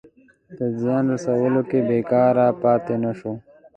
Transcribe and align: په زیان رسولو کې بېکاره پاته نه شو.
په 0.55 0.65
زیان 0.81 1.05
رسولو 1.13 1.61
کې 1.69 1.79
بېکاره 1.89 2.47
پاته 2.61 2.95
نه 3.03 3.11
شو. 3.19 3.33